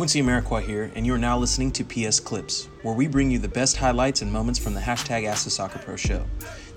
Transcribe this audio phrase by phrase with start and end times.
[0.00, 3.38] Quincy Amarikwa here, and you are now listening to PS Clips, where we bring you
[3.38, 6.24] the best highlights and moments from the hashtag Ask the Soccer Pro show.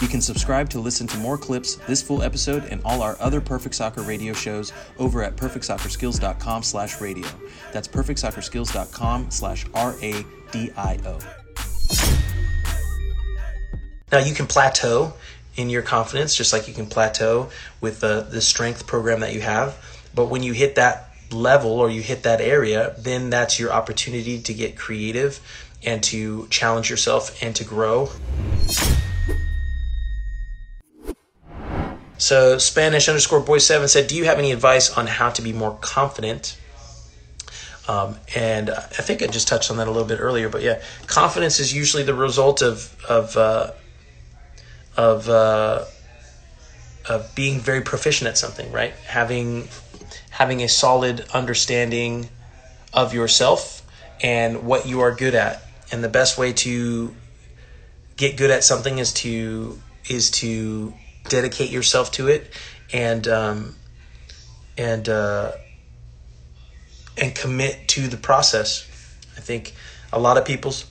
[0.01, 3.39] You can subscribe to listen to more clips, this full episode, and all our other
[3.39, 7.29] Perfect Soccer radio shows over at perfectsoccerskills.com slash radio.
[7.71, 11.19] That's perfectsoccerskills.com slash R-A-D-I-O.
[14.11, 15.13] Now you can plateau
[15.55, 19.39] in your confidence, just like you can plateau with the, the strength program that you
[19.39, 19.77] have.
[20.13, 24.41] But when you hit that level or you hit that area, then that's your opportunity
[24.41, 25.39] to get creative
[25.83, 28.09] and to challenge yourself and to grow.
[32.17, 35.51] So Spanish underscore boy seven said, "Do you have any advice on how to be
[35.51, 36.55] more confident?"
[37.85, 40.81] Um, and I think I just touched on that a little bit earlier, but yeah,
[41.07, 43.71] confidence is usually the result of of uh,
[44.95, 45.83] of uh,
[47.09, 48.93] of being very proficient at something, right?
[49.05, 49.67] Having
[50.29, 52.29] having a solid understanding
[52.93, 53.81] of yourself
[54.21, 55.61] and what you are good at.
[55.91, 57.15] And the best way to
[58.17, 60.93] get good at something is to is to
[61.29, 62.51] dedicate yourself to it
[62.91, 63.75] and um,
[64.77, 65.51] and uh,
[67.17, 68.87] and commit to the process.
[69.37, 69.73] I think
[70.11, 70.85] a lot of people's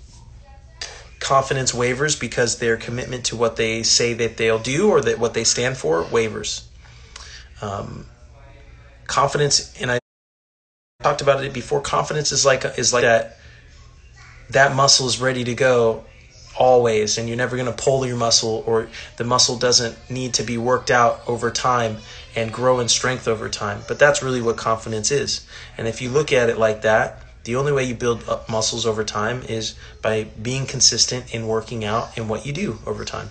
[1.20, 5.34] confidence wavers because their commitment to what they say that they'll do or that what
[5.34, 6.68] they stand for wavers.
[7.60, 8.06] Um,
[9.06, 9.98] confidence, and I
[11.02, 11.80] talked about it before.
[11.80, 13.38] Confidence is like is like that.
[14.50, 16.04] That muscle is ready to go
[16.58, 20.42] always, and you're never going to pull your muscle, or the muscle doesn't need to
[20.42, 21.98] be worked out over time
[22.34, 23.82] and grow in strength over time.
[23.88, 25.46] But that's really what confidence is.
[25.76, 28.86] And if you look at it like that, the only way you build up muscles
[28.86, 33.28] over time is by being consistent in working out and what you do over time.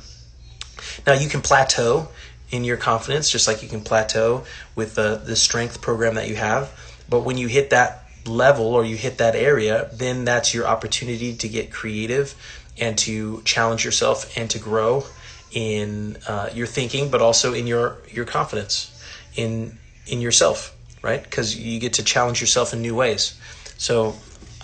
[1.06, 2.10] Now you can plateau
[2.52, 4.44] in your confidence, just like you can plateau
[4.76, 6.72] with the, the strength program that you have.
[7.10, 11.36] But when you hit that level or you hit that area, then that's your opportunity
[11.36, 12.36] to get creative
[12.78, 15.04] and to challenge yourself and to grow
[15.52, 18.88] in uh, your thinking, but also in your your confidence
[19.36, 21.22] in in yourself, right?
[21.22, 23.40] Because you get to challenge yourself in new ways.
[23.78, 24.16] So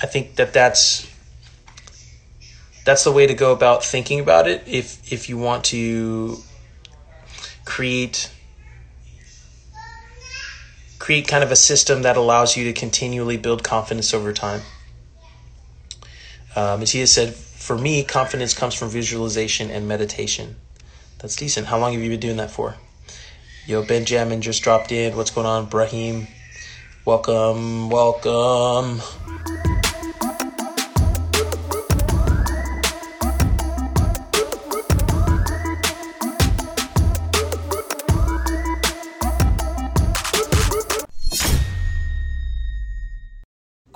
[0.02, 1.09] I think that that's
[2.86, 4.64] that's the way to go about thinking about it.
[4.66, 6.38] If if you want to
[7.67, 8.31] create
[11.00, 14.61] create kind of a system that allows you to continually build confidence over time.
[16.55, 20.55] Um, as he has said, for me, confidence comes from visualization and meditation.
[21.19, 21.67] That's decent.
[21.67, 22.75] How long have you been doing that for?
[23.67, 25.16] Yo, Benjamin just dropped in.
[25.16, 26.28] What's going on, Brahim?
[27.05, 29.01] Welcome, welcome.